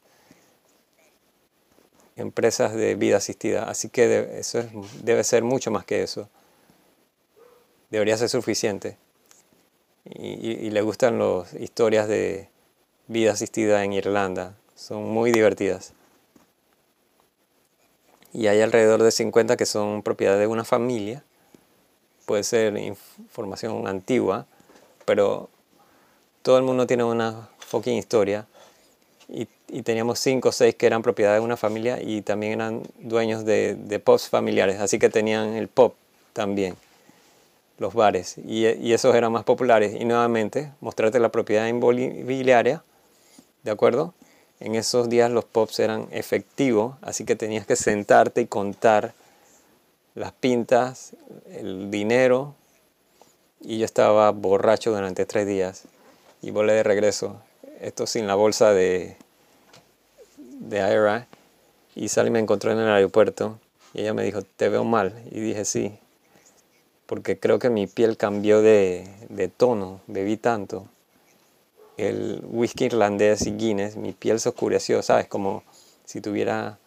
empresas 2.16 2.74
de 2.74 2.94
vida 2.94 3.16
asistida, 3.16 3.64
así 3.64 3.88
que 3.88 4.38
eso 4.38 4.64
debe 5.02 5.24
ser 5.24 5.42
mucho 5.42 5.70
más 5.70 5.84
que 5.84 6.02
eso. 6.02 6.28
Debería 7.90 8.16
ser 8.16 8.28
suficiente. 8.28 8.98
Y, 10.04 10.50
y 10.50 10.70
le 10.70 10.82
gustan 10.82 11.18
las 11.18 11.54
historias 11.54 12.06
de 12.08 12.48
vida 13.08 13.32
asistida 13.32 13.84
en 13.84 13.92
Irlanda. 13.92 14.54
Son 14.74 15.04
muy 15.04 15.32
divertidas. 15.32 15.92
Y 18.32 18.48
hay 18.48 18.60
alrededor 18.60 19.02
de 19.02 19.10
50 19.10 19.56
que 19.56 19.66
son 19.66 20.02
propiedad 20.02 20.38
de 20.38 20.46
una 20.46 20.64
familia. 20.64 21.24
Puede 22.26 22.44
ser 22.44 22.76
información 22.76 23.86
antigua, 23.86 24.46
pero 25.04 25.48
todo 26.42 26.58
el 26.58 26.64
mundo 26.64 26.86
tiene 26.86 27.04
una 27.04 27.48
fucking 27.60 27.96
historia. 27.96 28.46
Y, 29.28 29.48
teníamos 29.82 30.20
5 30.20 30.48
o 30.48 30.52
6 30.52 30.76
que 30.76 30.86
eran 30.86 31.02
propiedad 31.02 31.34
de 31.34 31.40
una 31.40 31.56
familia 31.56 32.00
y 32.00 32.22
también 32.22 32.52
eran 32.52 32.82
dueños 33.00 33.44
de, 33.44 33.74
de 33.74 33.98
pops 33.98 34.28
familiares. 34.28 34.78
Así 34.80 34.98
que 34.98 35.08
tenían 35.08 35.54
el 35.54 35.66
pop 35.66 35.94
también 36.32 36.76
los 37.78 37.92
bares 37.94 38.38
y, 38.38 38.66
y, 38.66 38.92
esos 38.92 39.14
eran 39.14 39.32
más 39.32 39.44
populares. 39.44 39.94
Y 39.98 40.04
nuevamente, 40.04 40.72
mostrarte 40.80 41.18
la 41.18 41.30
propiedad 41.30 41.66
inmobiliaria 41.66 42.82
¿de 43.66 43.72
acuerdo? 43.72 44.14
En 44.60 44.76
esos 44.76 45.08
días 45.08 45.28
los 45.28 45.44
pops 45.44 45.80
eran 45.80 46.06
efectivos, 46.12 46.94
así 47.02 47.24
que 47.24 47.34
tenías 47.34 47.66
que 47.66 47.74
sentarte 47.74 48.42
y 48.42 48.46
contar 48.46 49.12
las 50.14 50.30
pintas, 50.30 51.14
el 51.50 51.90
dinero, 51.90 52.54
y 53.60 53.78
yo 53.78 53.84
estaba 53.84 54.30
borracho 54.30 54.92
durante 54.92 55.26
tres 55.26 55.48
días. 55.48 55.82
Y 56.42 56.52
volé 56.52 56.74
de 56.74 56.84
regreso, 56.84 57.42
esto 57.80 58.06
sin 58.06 58.28
la 58.28 58.36
bolsa 58.36 58.72
de, 58.72 59.16
de 60.36 60.80
Aira, 60.80 61.26
y 61.96 62.08
Sally 62.08 62.30
me 62.30 62.38
encontró 62.38 62.70
en 62.70 62.78
el 62.78 62.88
aeropuerto. 62.88 63.58
Y 63.94 64.02
ella 64.02 64.14
me 64.14 64.22
dijo, 64.22 64.42
te 64.42 64.68
veo 64.68 64.84
mal, 64.84 65.12
y 65.28 65.40
dije 65.40 65.64
sí, 65.64 65.98
porque 67.06 67.36
creo 67.40 67.58
que 67.58 67.68
mi 67.68 67.88
piel 67.88 68.16
cambió 68.16 68.62
de, 68.62 69.08
de 69.28 69.48
tono, 69.48 70.00
bebí 70.06 70.36
tanto 70.36 70.88
el 71.96 72.42
whisky 72.44 72.86
irlandés 72.86 73.46
y 73.46 73.52
Guinness, 73.52 73.96
mi 73.96 74.12
piel 74.12 74.38
se 74.40 74.50
oscureció, 74.50 75.02
¿sabes? 75.02 75.26
Como 75.28 75.62
si 76.04 76.20
tuviera 76.20 76.78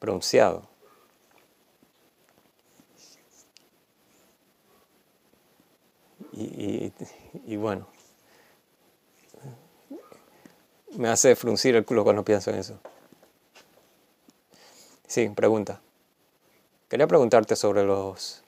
bronceado. 0.00 0.62
Y, 6.32 6.92
y, 7.46 7.56
bueno, 7.56 7.88
me 10.92 11.08
hace 11.08 11.34
fruncir 11.34 11.74
el 11.74 11.84
culo 11.84 12.04
cuando 12.04 12.24
pienso 12.24 12.50
en 12.50 12.58
eso. 12.58 12.78
Sí, 15.08 15.28
pregunta. 15.30 15.80
Quería 16.88 17.08
preguntarte 17.08 17.56
sobre 17.56 17.82
los, 17.84 18.44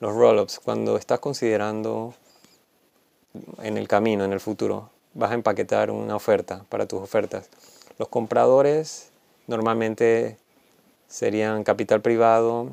los 0.00 0.12
roll-ups. 0.12 0.58
Cuando 0.58 0.96
estás 0.96 1.20
considerando 1.20 2.14
en 3.62 3.78
el 3.78 3.86
camino, 3.86 4.24
en 4.24 4.32
el 4.32 4.40
futuro, 4.40 4.90
vas 5.14 5.30
a 5.30 5.34
empaquetar 5.34 5.90
una 5.90 6.16
oferta 6.16 6.64
para 6.68 6.86
tus 6.86 7.00
ofertas. 7.00 7.48
Los 7.98 8.08
compradores 8.08 9.10
normalmente 9.46 10.38
serían 11.08 11.64
capital 11.64 12.00
privado, 12.00 12.70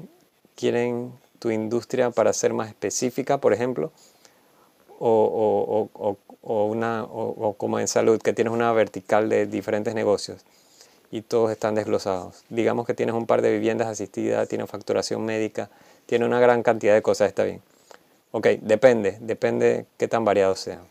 quieren 0.56 1.12
tu 1.40 1.52
industria 1.52 2.12
para 2.12 2.34
ser 2.34 2.54
más 2.54 2.70
específica, 2.70 3.40
por 3.40 3.54
ejemplo, 3.54 3.92
o, 5.00 5.90
una, 6.42 7.04
o 7.04 7.54
como 7.54 7.80
en 7.80 7.88
salud, 7.88 8.22
que 8.22 8.34
tienes 8.34 8.54
una 8.54 8.72
vertical 8.74 9.30
de 9.30 9.46
diferentes 9.46 9.94
negocios 9.94 10.46
y 11.12 11.22
todos 11.22 11.52
están 11.52 11.76
desglosados. 11.76 12.44
Digamos 12.50 12.86
que 12.86 12.94
tienes 12.94 13.16
un 13.16 13.26
par 13.26 13.42
de 13.42 13.52
viviendas 13.52 13.88
asistidas, 13.88 14.48
tienes 14.48 14.70
facturación 14.70 15.24
médica, 15.26 15.70
tiene 16.06 16.26
una 16.26 16.40
gran 16.40 16.64
cantidad 16.64 16.94
de 16.94 17.02
cosas, 17.02 17.30
está 17.30 17.44
bien. 17.44 17.62
Ok, 18.32 18.48
depende, 18.62 19.18
depende 19.22 19.86
qué 19.98 20.08
tan 20.08 20.26
variado 20.26 20.56
sea. 20.56 20.82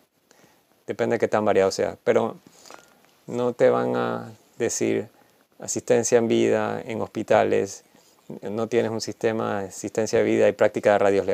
Depende 0.87 1.15
de 1.15 1.19
qué 1.21 1.29
tan 1.29 1.45
variado 1.45 1.71
sea. 1.71 1.97
Pero 2.05 2.37
no 3.27 3.53
te 3.53 3.71
van 3.71 3.97
a 3.97 4.33
decir 4.59 5.09
asistencia 5.59 6.19
en 6.19 6.29
vida 6.29 6.83
en 6.85 7.01
hospitales, 7.01 7.85
no 8.43 8.69
tienes 8.69 8.91
un 8.91 9.01
sistema 9.01 9.63
de 9.63 9.69
asistencia 9.69 10.19
de 10.19 10.25
vida 10.25 10.49
y 10.49 10.53
práctica 10.53 10.93
de 10.93 10.99
radios. 10.99 11.27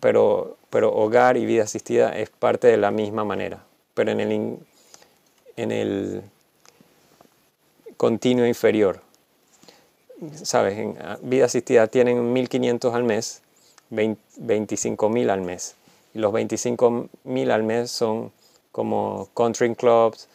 Pero, 0.00 0.56
pero 0.70 0.92
hogar 0.92 1.36
y 1.36 1.46
vida 1.46 1.64
asistida 1.64 2.16
es 2.16 2.30
parte 2.30 2.66
de 2.68 2.76
la 2.76 2.90
misma 2.90 3.24
manera, 3.24 3.64
pero 3.94 4.10
en 4.10 4.20
el, 4.20 4.58
en 5.56 5.72
el 5.72 6.22
continuo 7.96 8.46
inferior. 8.46 9.00
¿Sabes? 10.42 10.78
En 10.78 10.96
vida 11.22 11.44
asistida 11.44 11.86
tienen 11.88 12.34
1.500 12.34 12.94
al 12.94 13.04
mes, 13.04 13.42
25.000 13.90 15.30
al 15.30 15.42
mes. 15.42 15.76
Los 16.16 16.32
25.000 16.32 17.50
al 17.50 17.62
mes 17.62 17.90
son 17.90 18.32
como 18.72 19.28
country 19.34 19.74
clubs, 19.74 20.28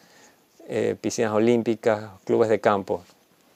eh, 0.68 0.96
piscinas 1.00 1.32
olímpicas, 1.32 2.10
clubes 2.24 2.48
de 2.48 2.60
campo 2.60 3.02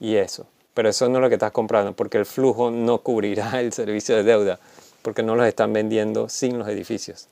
y 0.01 0.17
eso. 0.17 0.45
Pero 0.75 0.89
eso 0.89 1.09
no 1.09 1.19
es 1.19 1.23
lo 1.23 1.29
que 1.29 1.37
estás 1.37 1.53
comprando, 1.53 1.95
porque 1.95 2.19
el 2.19 2.27
flujo 2.27 2.73
no 2.73 2.99
cubrirá 2.99 3.61
el 3.61 3.73
servicio 3.73 4.17
de 4.17 4.25
deuda, 4.25 4.59
porque 5.03 5.23
no 5.23 5.37
los 5.37 5.47
están 5.47 5.73
vendiendo 5.73 6.29
sin 6.29 6.59
los 6.59 6.67
edificios. 6.69 7.29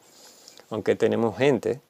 Aunque 0.71 0.95
tenemos 0.95 1.37
gente 1.37 1.81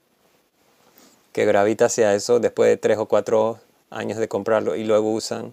que 1.32 1.44
gravita 1.44 1.86
hacia 1.86 2.14
eso 2.14 2.40
después 2.40 2.70
de 2.70 2.78
tres 2.78 2.96
o 2.96 3.06
cuatro 3.06 3.58
años 3.90 4.16
de 4.18 4.28
comprarlo 4.28 4.76
y 4.76 4.84
luego 4.84 5.12
usan 5.12 5.52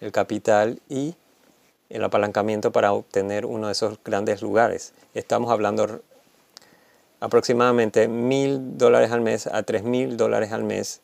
el 0.00 0.12
capital 0.12 0.80
y 0.88 1.14
el 1.90 2.02
apalancamiento 2.02 2.72
para 2.72 2.92
obtener 2.92 3.44
uno 3.44 3.66
de 3.66 3.72
esos 3.72 3.98
grandes 4.02 4.40
lugares. 4.40 4.94
Estamos 5.14 5.50
hablando 5.50 6.00
aproximadamente 7.20 8.08
mil 8.08 8.76
dólares 8.76 9.10
al 9.12 9.20
mes 9.20 9.46
a 9.46 9.62
tres 9.62 9.82
mil 9.82 10.16
dólares 10.16 10.52
al 10.52 10.64
mes 10.64 11.00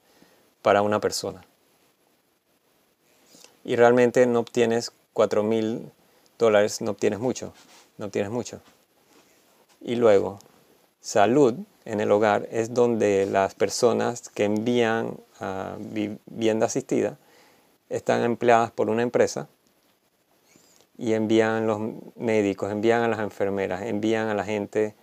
para 0.62 0.83
una 0.83 1.00
persona. 1.00 1.45
Y 3.64 3.76
realmente 3.76 4.26
no 4.26 4.40
obtienes 4.40 4.92
cuatro 5.12 5.42
mil 5.42 5.90
dólares, 6.38 6.81
no 6.81 6.92
obtienes 6.92 7.21
mucho, 7.21 7.52
no 7.99 8.07
obtienes 8.07 8.31
mucho. 8.31 8.61
Y 9.81 9.97
luego, 9.97 10.38
salud 11.00 11.54
en 11.85 12.00
el 12.00 12.11
hogar 12.11 12.49
es 12.50 12.75
donde 12.75 13.26
las 13.26 13.54
personas 13.54 14.28
que 14.28 14.45
envían 14.45 15.16
a 15.40 15.76
vivienda 15.78 16.66
asistida 16.66 17.19
están 17.88 18.23
empleadas 18.23 18.71
por 18.71 18.88
una 18.88 19.02
empresa 19.02 19.49
y 20.97 21.14
envían 21.14 21.66
los 21.66 21.81
médicos, 22.16 22.71
envían 22.71 23.02
a 23.02 23.09
las 23.09 23.21
enfermeras, 23.21 23.83
envían 23.83 24.28
a 24.28 24.35
la 24.35 24.45
gente 24.45 24.95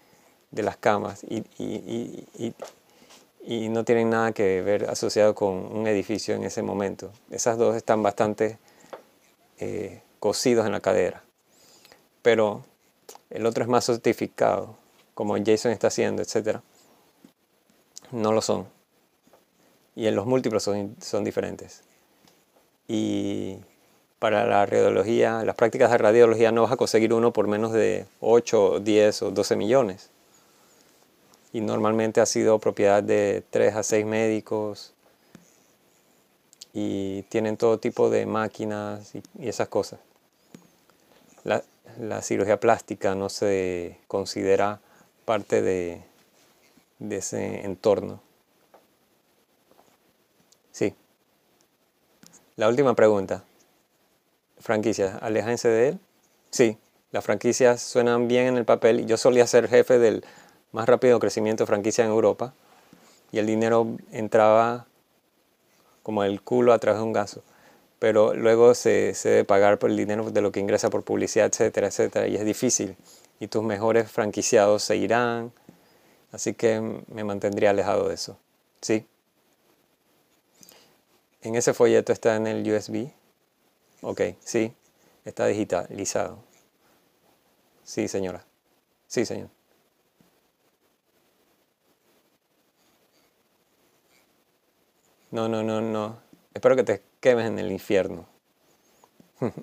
de 0.51 0.63
las 0.63 0.77
camas 0.77 1.23
y, 1.23 1.43
no 3.69 3.83
tienen 3.83 4.09
nada 4.09 4.31
que 4.31 4.61
ver 4.61 4.89
asociado 4.89 5.33
con 5.33 5.53
un 5.53 5.87
edificio 5.87 6.35
en 6.35 6.43
ese 6.43 6.61
momento. 6.61 7.11
Esas 7.31 7.57
dos 7.57 7.75
están 7.75 8.03
bastante 8.03 8.59
eh, 9.59 10.01
cosidos 10.19 10.65
en 10.65 10.71
la 10.71 10.81
cadera. 10.81 11.23
Pero 12.21 12.63
el 13.29 13.45
otro 13.45 13.63
es 13.63 13.69
más 13.69 13.85
certificado, 13.85 14.75
como 15.15 15.35
Jason 15.43 15.71
está 15.71 15.87
haciendo, 15.87 16.21
etc. 16.21 16.59
No 18.11 18.31
lo 18.33 18.41
son. 18.41 18.67
Y 19.95 20.07
en 20.07 20.15
los 20.15 20.25
múltiplos 20.25 20.63
son, 20.63 20.95
son 21.01 21.23
diferentes. 21.23 21.81
Y 22.87 23.57
para 24.19 24.45
la 24.45 24.65
radiología, 24.65 25.43
las 25.43 25.55
prácticas 25.55 25.91
de 25.91 25.97
radiología 25.97 26.51
no 26.51 26.63
vas 26.63 26.71
a 26.71 26.77
conseguir 26.77 27.13
uno 27.13 27.33
por 27.33 27.47
menos 27.47 27.71
de 27.71 28.05
8, 28.19 28.79
10 28.81 29.21
o 29.23 29.31
12 29.31 29.55
millones. 29.55 30.11
Y 31.51 31.61
normalmente 31.61 32.21
ha 32.21 32.25
sido 32.25 32.59
propiedad 32.59 33.01
de 33.01 33.43
3 33.49 33.75
a 33.75 33.83
6 33.83 34.05
médicos 34.05 34.93
y 36.73 37.23
tienen 37.23 37.57
todo 37.57 37.79
tipo 37.79 38.09
de 38.09 38.25
máquinas 38.25 39.15
y, 39.15 39.47
esas 39.47 39.67
cosas. 39.67 39.99
La, 41.43 41.63
cirugía 42.21 42.59
plástica 42.59 43.15
no 43.15 43.29
se 43.29 43.97
considera 44.07 44.79
parte 45.25 45.61
de, 45.61 46.01
de 46.99 47.17
ese 47.17 47.65
entorno. 47.65 48.21
Sí. 50.71 50.93
La 52.55 52.69
última 52.69 52.93
pregunta 52.93 53.43
franquicias, 54.59 55.17
aléjense 55.21 55.67
de 55.67 55.87
él. 55.89 55.99
Sí, 56.51 56.77
las 57.11 57.23
franquicias 57.23 57.81
suenan 57.81 58.27
bien 58.27 58.47
en 58.47 58.57
el 58.57 58.65
papel. 58.65 59.05
Yo 59.05 59.17
solía 59.17 59.47
ser 59.47 59.67
jefe 59.67 59.99
del 59.99 60.23
más 60.71 60.87
rápido 60.87 61.19
crecimiento 61.19 61.63
de 61.63 61.67
franquicia 61.67 62.03
en 62.03 62.11
Europa 62.11 62.53
y 63.31 63.39
el 63.39 63.45
dinero 63.45 63.97
entraba 64.11 64.87
como 66.03 66.23
el 66.23 66.41
culo 66.41 66.73
a 66.73 66.79
través 66.79 66.99
de 66.99 67.05
un 67.05 67.13
gaso. 67.13 67.43
Pero 67.99 68.33
luego 68.33 68.73
se, 68.75 69.13
se 69.13 69.29
debe 69.29 69.43
pagar 69.43 69.77
por 69.77 69.89
el 69.89 69.97
dinero 69.97 70.31
de 70.31 70.41
lo 70.41 70.51
que 70.51 70.59
ingresa 70.59 70.89
por 70.89 71.03
publicidad, 71.03 71.47
etcétera, 71.47 71.87
etcétera. 71.87 72.27
Y 72.27 72.35
es 72.35 72.45
difícil. 72.45 72.95
Y 73.39 73.47
tus 73.47 73.61
mejores 73.63 74.09
franquiciados 74.09 74.83
se 74.83 74.95
irán. 74.95 75.51
Así 76.31 76.53
que 76.53 77.03
me 77.07 77.23
mantendría 77.23 77.71
alejado 77.71 78.07
de 78.07 78.15
eso. 78.15 78.37
Sí. 78.81 79.05
En 81.41 81.55
ese 81.55 81.73
folleto 81.73 82.13
está 82.13 82.35
en 82.35 82.47
el 82.47 82.71
USB 82.71 83.11
Ok, 84.01 84.21
sí, 84.39 84.73
está 85.25 85.45
digitalizado. 85.47 86.39
Sí, 87.83 88.07
señora. 88.07 88.45
Sí, 89.07 89.25
señor. 89.25 89.49
No, 95.31 95.47
no, 95.47 95.63
no, 95.63 95.81
no. 95.81 96.17
Espero 96.53 96.75
que 96.75 96.83
te 96.83 97.01
quemes 97.19 97.47
en 97.47 97.59
el 97.59 97.71
infierno. 97.71 98.25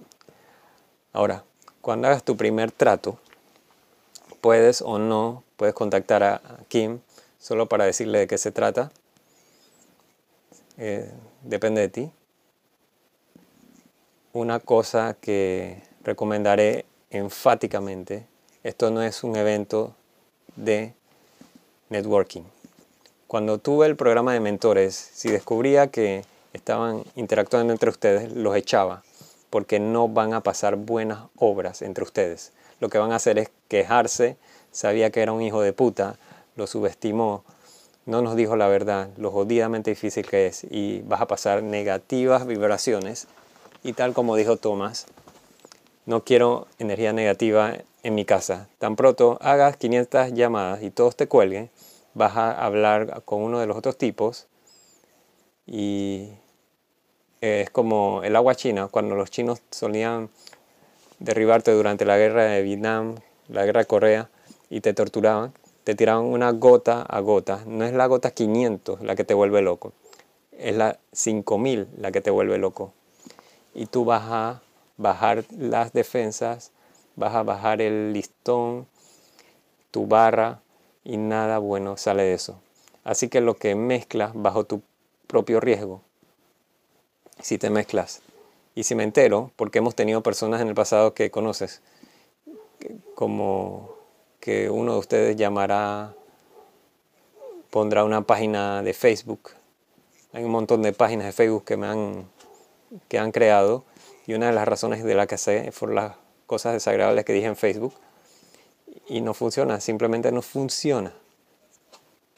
Ahora, 1.12 1.44
cuando 1.80 2.08
hagas 2.08 2.24
tu 2.24 2.36
primer 2.36 2.72
trato, 2.72 3.18
puedes 4.40 4.82
o 4.82 4.98
no, 4.98 5.42
puedes 5.56 5.74
contactar 5.74 6.22
a 6.22 6.40
Kim 6.68 7.00
solo 7.38 7.68
para 7.68 7.84
decirle 7.84 8.20
de 8.20 8.26
qué 8.26 8.38
se 8.38 8.52
trata. 8.52 8.90
Eh, 10.78 11.10
depende 11.42 11.80
de 11.80 11.88
ti 11.88 12.12
una 14.36 14.60
cosa 14.60 15.16
que 15.18 15.82
recomendaré 16.04 16.84
enfáticamente, 17.08 18.26
esto 18.64 18.90
no 18.90 19.02
es 19.02 19.24
un 19.24 19.34
evento 19.34 19.94
de 20.56 20.92
networking. 21.88 22.42
Cuando 23.26 23.58
tuve 23.58 23.86
el 23.86 23.96
programa 23.96 24.34
de 24.34 24.38
mentores, 24.38 24.94
si 24.94 25.28
descubría 25.30 25.88
que 25.88 26.24
estaban 26.52 27.02
interactuando 27.16 27.72
entre 27.72 27.90
ustedes, 27.90 28.32
los 28.32 28.54
echaba, 28.54 29.02
porque 29.50 29.80
no 29.80 30.06
van 30.06 30.32
a 30.32 30.42
pasar 30.42 30.76
buenas 30.76 31.24
obras 31.36 31.82
entre 31.82 32.04
ustedes. 32.04 32.52
Lo 32.78 32.88
que 32.88 32.98
van 32.98 33.10
a 33.10 33.16
hacer 33.16 33.38
es 33.38 33.50
quejarse, 33.66 34.36
sabía 34.70 35.10
que 35.10 35.22
era 35.22 35.32
un 35.32 35.42
hijo 35.42 35.60
de 35.60 35.72
puta, 35.72 36.20
lo 36.54 36.68
subestimó, 36.68 37.42
no 38.04 38.22
nos 38.22 38.36
dijo 38.36 38.54
la 38.54 38.68
verdad, 38.68 39.08
lo 39.16 39.32
jodidamente 39.32 39.90
difícil 39.90 40.24
que 40.24 40.46
es, 40.46 40.62
y 40.62 41.00
vas 41.00 41.20
a 41.20 41.26
pasar 41.26 41.64
negativas 41.64 42.46
vibraciones 42.46 43.26
y 43.82 43.92
tal 43.94 44.14
como 44.14 44.36
dijo 44.36 44.56
Tomás, 44.56 45.06
no 46.04 46.22
quiero 46.22 46.68
energía 46.78 47.12
negativa 47.12 47.74
en 48.04 48.14
mi 48.14 48.24
casa. 48.24 48.68
Tan 48.78 48.94
pronto 48.94 49.38
hagas 49.40 49.76
500 49.76 50.32
llamadas 50.32 50.84
y 50.84 50.90
todos 50.90 51.16
te 51.16 51.26
cuelguen, 51.26 51.70
vas 52.16 52.34
a 52.38 52.64
hablar 52.64 53.22
con 53.26 53.42
uno 53.42 53.60
de 53.60 53.66
los 53.66 53.76
otros 53.76 53.98
tipos 53.98 54.48
y 55.66 56.30
es 57.42 57.68
como 57.68 58.22
el 58.24 58.34
agua 58.36 58.54
china, 58.54 58.88
cuando 58.88 59.14
los 59.14 59.30
chinos 59.30 59.60
solían 59.70 60.30
derribarte 61.18 61.72
durante 61.72 62.06
la 62.06 62.16
guerra 62.16 62.44
de 62.44 62.62
Vietnam, 62.62 63.16
la 63.48 63.66
guerra 63.66 63.80
de 63.80 63.86
Corea 63.86 64.30
y 64.70 64.80
te 64.80 64.94
torturaban, 64.94 65.52
te 65.84 65.94
tiraban 65.94 66.24
una 66.24 66.52
gota 66.52 67.02
a 67.02 67.20
gota. 67.20 67.62
No 67.66 67.84
es 67.84 67.92
la 67.92 68.06
gota 68.06 68.30
500 68.30 69.02
la 69.02 69.14
que 69.14 69.24
te 69.24 69.34
vuelve 69.34 69.60
loco, 69.60 69.92
es 70.52 70.74
la 70.74 70.98
5000 71.12 71.86
la 71.98 72.12
que 72.12 72.22
te 72.22 72.30
vuelve 72.30 72.56
loco 72.56 72.94
y 73.74 73.84
tú 73.86 74.06
vas 74.06 74.22
a 74.24 74.62
bajar 74.96 75.44
las 75.50 75.92
defensas, 75.92 76.72
vas 77.14 77.34
a 77.34 77.42
bajar 77.42 77.82
el 77.82 78.14
listón, 78.14 78.86
tu 79.90 80.06
barra 80.06 80.62
y 81.06 81.18
nada 81.18 81.58
bueno 81.58 81.96
sale 81.96 82.24
de 82.24 82.34
eso. 82.34 82.60
Así 83.04 83.28
que 83.28 83.40
lo 83.40 83.54
que 83.54 83.76
mezclas 83.76 84.32
bajo 84.34 84.64
tu 84.64 84.82
propio 85.28 85.60
riesgo, 85.60 86.02
si 87.40 87.58
te 87.58 87.70
mezclas. 87.70 88.22
Y 88.74 88.82
si 88.82 88.94
me 88.94 89.04
entero, 89.04 89.52
porque 89.56 89.78
hemos 89.78 89.94
tenido 89.94 90.22
personas 90.22 90.60
en 90.60 90.68
el 90.68 90.74
pasado 90.74 91.14
que 91.14 91.30
conoces, 91.30 91.80
como 93.14 93.94
que 94.40 94.68
uno 94.68 94.94
de 94.94 94.98
ustedes 94.98 95.36
llamará, 95.36 96.14
pondrá 97.70 98.04
una 98.04 98.22
página 98.22 98.82
de 98.82 98.92
Facebook. 98.92 99.50
Hay 100.32 100.42
un 100.42 100.50
montón 100.50 100.82
de 100.82 100.92
páginas 100.92 101.26
de 101.26 101.32
Facebook 101.32 101.64
que 101.64 101.76
me 101.76 101.86
han 101.86 102.28
que 103.08 103.18
han 103.18 103.32
creado 103.32 103.84
y 104.26 104.34
una 104.34 104.46
de 104.46 104.52
las 104.52 104.66
razones 104.66 105.02
de 105.02 105.14
la 105.14 105.26
que 105.26 105.38
sé 105.38 105.72
por 105.78 105.92
las 105.92 106.14
cosas 106.46 106.72
desagradables 106.72 107.24
que 107.24 107.32
dije 107.32 107.46
en 107.46 107.56
Facebook 107.56 107.94
y 109.08 109.20
no 109.20 109.34
funciona, 109.34 109.80
simplemente 109.80 110.32
no 110.32 110.42
funciona 110.42 111.12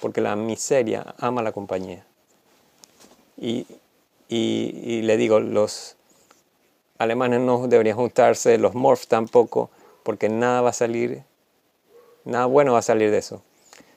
porque 0.01 0.21
la 0.21 0.37
miseria 0.37 1.15
ama 1.19 1.43
la 1.43 1.53
compañía. 1.53 2.05
Y, 3.37 3.67
y, 4.29 5.03
le 5.03 5.17
digo, 5.17 5.41
los 5.41 5.97
alemanes 6.99 7.41
no 7.41 7.69
deberían 7.69 7.97
juntarse, 7.97 8.59
los 8.59 8.75
morphs 8.75 9.09
tampoco, 9.09 9.71
porque 10.03 10.29
nada 10.29 10.61
va 10.61 10.71
a 10.71 10.75
salir 10.75 11.23
Nada 12.25 12.45
bueno 12.45 12.75
va 12.75 12.81
a 12.81 12.83
salir 12.83 13.11
de 13.11 13.19
eso. 13.19 13.43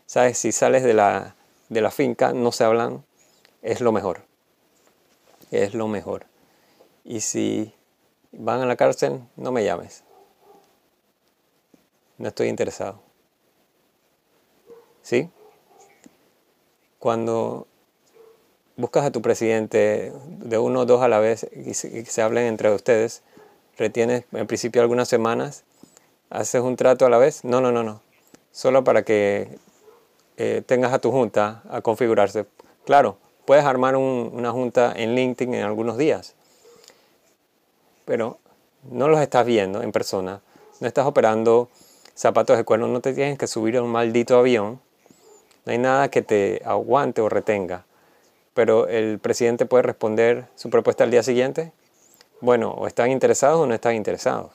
¿Sabes? 0.05 0.37
Si 0.37 0.53
sales 0.53 0.83
de 0.83 0.93
la, 0.93 1.35
de 1.67 1.81
la 1.81 1.91
finca, 1.91 2.31
no 2.31 2.53
se 2.53 2.63
hablan, 2.63 3.03
es 3.61 3.81
lo 3.81 3.91
mejor. 3.91 4.21
Es 5.49 5.73
lo 5.73 5.89
mejor. 5.89 6.25
Y 7.03 7.21
si 7.21 7.73
van 8.31 8.61
a 8.61 8.65
la 8.65 8.77
cárcel, 8.77 9.19
no 9.35 9.51
me 9.51 9.65
llames. 9.65 10.05
No 12.21 12.27
estoy 12.27 12.49
interesado. 12.49 13.01
¿Sí? 15.01 15.27
Cuando 16.99 17.65
buscas 18.77 19.05
a 19.05 19.11
tu 19.11 19.23
presidente 19.23 20.13
de 20.27 20.57
uno 20.59 20.81
o 20.81 20.85
dos 20.85 21.01
a 21.01 21.07
la 21.07 21.17
vez 21.17 21.47
y 21.51 21.73
se, 21.73 22.21
hablen 22.21 22.45
entre 22.45 22.71
ustedes, 22.71 23.23
retienes 23.75 24.25
en 24.33 24.45
principio 24.45 24.83
algunas 24.83 25.07
semanas, 25.07 25.63
haces 26.29 26.61
un 26.61 26.75
trato 26.75 27.07
a 27.07 27.09
la 27.09 27.17
vez. 27.17 27.43
No, 27.43 27.59
no, 27.59 27.71
no, 27.71 27.81
no. 27.81 28.01
Solo 28.51 28.83
para 28.83 29.01
que 29.01 29.57
eh, 30.37 30.61
tengas 30.63 30.93
a 30.93 30.99
tu 30.99 31.09
junta 31.09 31.63
a 31.71 31.81
configurarse. 31.81 32.45
Claro, 32.85 33.17
puedes 33.45 33.65
armar 33.65 33.95
una 33.95 34.51
junta 34.51 34.93
en 34.95 35.15
LinkedIn 35.15 35.55
en 35.55 35.63
algunos 35.63 35.97
días, 35.97 36.35
pero 38.05 38.37
no 38.91 39.07
los 39.07 39.19
estás 39.21 39.43
viendo 39.43 39.81
en 39.81 39.91
persona, 39.91 40.41
no 40.79 40.87
estás 40.87 41.07
operando 41.07 41.67
zapatos 42.15 42.57
de 42.57 42.63
cuerno, 42.63 42.87
no 42.87 43.01
te 43.01 43.13
tienes 43.13 43.37
que 43.37 43.47
subir 43.47 43.77
a 43.77 43.83
un 43.83 43.91
maldito 43.91 44.37
avión, 44.37 44.79
no 45.65 45.71
hay 45.71 45.77
nada 45.77 46.09
que 46.09 46.21
te 46.21 46.61
aguante 46.65 47.21
o 47.21 47.29
retenga 47.29 47.85
pero 48.53 48.87
el 48.87 49.19
presidente 49.19 49.65
puede 49.65 49.83
responder 49.83 50.47
su 50.55 50.69
propuesta 50.69 51.03
al 51.03 51.11
día 51.11 51.23
siguiente. 51.23 51.71
Bueno, 52.41 52.71
o 52.71 52.87
están 52.87 53.11
interesados 53.11 53.59
o 53.59 53.65
no 53.65 53.73
están 53.73 53.95
interesados. 53.95 54.51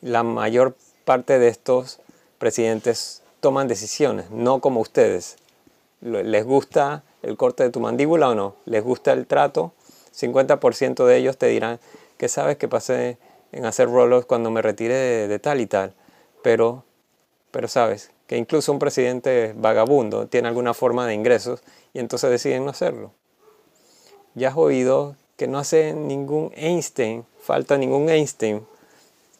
La 0.00 0.22
mayor 0.22 0.76
parte 1.04 1.38
de 1.38 1.48
estos 1.48 2.00
presidentes 2.38 3.22
toman 3.40 3.68
decisiones, 3.68 4.30
no 4.30 4.60
como 4.60 4.80
ustedes. 4.80 5.36
¿Les 6.00 6.44
gusta 6.44 7.02
el 7.22 7.36
corte 7.36 7.64
de 7.64 7.70
tu 7.70 7.80
mandíbula 7.80 8.30
o 8.30 8.34
no? 8.34 8.56
¿Les 8.64 8.82
gusta 8.82 9.12
el 9.12 9.26
trato? 9.26 9.72
50% 10.16 11.04
de 11.04 11.16
ellos 11.16 11.38
te 11.38 11.46
dirán 11.46 11.80
que 12.18 12.28
sabes 12.28 12.56
que 12.56 12.68
pasé 12.68 13.18
en 13.52 13.66
hacer 13.66 13.88
rolos 13.88 14.26
cuando 14.26 14.50
me 14.50 14.62
retiré 14.62 15.28
de, 15.28 15.38
tal 15.38 15.60
y 15.60 15.66
tal. 15.66 15.94
Pero, 16.42 16.84
pero 17.50 17.68
sabes, 17.68 18.10
que 18.26 18.36
incluso 18.36 18.72
un 18.72 18.78
presidente 18.78 19.54
vagabundo 19.56 20.26
tiene 20.26 20.48
alguna 20.48 20.74
forma 20.74 21.06
de 21.06 21.14
ingresos 21.14 21.62
y 21.92 21.98
entonces 21.98 22.30
deciden 22.30 22.64
no 22.64 22.70
hacerlo. 22.70 23.12
Ya 24.34 24.48
has 24.48 24.56
oído 24.56 25.16
que 25.36 25.46
no 25.46 25.58
hace 25.58 25.92
ningún 25.92 26.50
Einstein, 26.54 27.26
falta 27.40 27.76
ningún 27.76 28.08
Einstein 28.08 28.66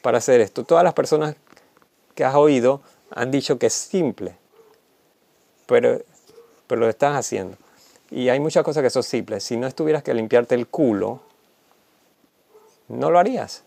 para 0.02 0.18
hacer 0.18 0.40
esto. 0.40 0.64
Todas 0.64 0.84
las 0.84 0.92
personas 0.92 1.36
que 2.14 2.24
has 2.24 2.34
oído 2.34 2.82
han 3.10 3.30
dicho 3.30 3.58
que 3.58 3.66
es 3.66 3.72
simple, 3.72 4.36
pero, 5.66 6.02
pero 6.66 6.82
lo 6.82 6.88
estás 6.88 7.16
haciendo. 7.16 7.56
Y 8.10 8.28
hay 8.28 8.40
muchas 8.40 8.62
cosas 8.62 8.82
que 8.82 8.90
son 8.90 9.02
simples. 9.02 9.42
Si 9.42 9.56
no 9.56 9.66
estuvieras 9.66 10.02
que 10.02 10.12
limpiarte 10.12 10.54
el 10.54 10.66
culo, 10.66 11.20
no 12.88 13.10
lo 13.10 13.18
harías. 13.18 13.64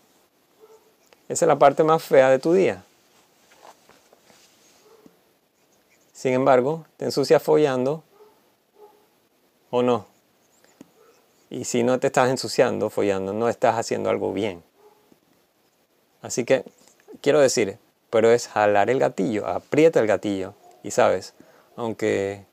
Esa 1.28 1.44
es 1.44 1.48
la 1.48 1.58
parte 1.58 1.82
más 1.82 2.02
fea 2.02 2.30
de 2.30 2.38
tu 2.38 2.52
día. 2.52 2.84
Sin 6.12 6.32
embargo, 6.32 6.86
te 6.96 7.04
ensucias 7.04 7.42
follando 7.42 8.02
o 9.70 9.82
no. 9.82 10.06
Y 11.50 11.64
si 11.64 11.82
no 11.82 11.98
te 12.00 12.08
estás 12.08 12.30
ensuciando 12.30 12.90
follando, 12.90 13.32
no 13.32 13.48
estás 13.48 13.76
haciendo 13.76 14.10
algo 14.10 14.32
bien. 14.32 14.62
Así 16.22 16.44
que 16.44 16.64
quiero 17.20 17.40
decir, 17.40 17.78
pero 18.10 18.30
es 18.30 18.48
jalar 18.48 18.90
el 18.90 18.98
gatillo, 18.98 19.46
aprieta 19.46 20.00
el 20.00 20.06
gatillo. 20.06 20.54
Y 20.82 20.90
sabes, 20.90 21.34
aunque 21.76 22.44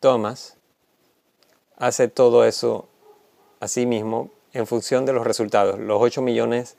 Thomas 0.00 0.56
hace 1.76 2.08
todo 2.08 2.44
eso 2.44 2.86
a 3.60 3.68
sí 3.68 3.86
mismo 3.86 4.30
en 4.52 4.66
función 4.66 5.06
de 5.06 5.12
los 5.12 5.26
resultados. 5.26 5.78
Los 5.78 6.00
8 6.00 6.22
millones 6.22 6.76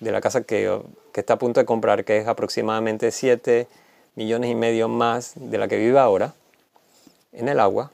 de 0.00 0.12
la 0.12 0.20
casa 0.20 0.42
que, 0.42 0.80
está 1.14 1.34
a 1.34 1.38
punto 1.38 1.60
de 1.60 1.66
comprar, 1.66 2.04
que 2.04 2.18
es 2.18 2.26
aproximadamente 2.26 3.10
7 3.10 3.68
millones 4.16 4.50
y 4.50 4.54
medio 4.54 4.88
más 4.88 5.32
de 5.36 5.58
la 5.58 5.68
que 5.68 5.76
vive 5.76 5.98
ahora 5.98 6.34
en 7.32 7.48
el 7.48 7.60
agua, 7.60 7.92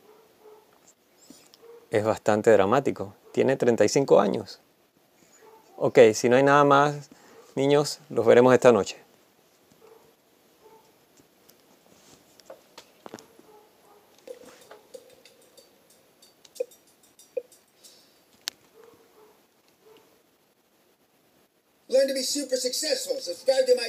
es 1.91 2.05
bastante 2.05 2.51
dramático. 2.51 3.15
Tiene 3.33 3.57
35 3.57 4.21
años. 4.21 4.61
Ok, 5.77 5.99
si 6.15 6.29
no 6.29 6.37
hay 6.37 6.43
nada 6.43 6.65
más, 6.65 7.11
niños, 7.55 8.01
los 8.09 8.25
veremos 8.25 8.55
esta 8.55 8.73
noche. 8.73 9.06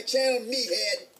Channel, 0.07 0.41
Meathead. 0.47 1.16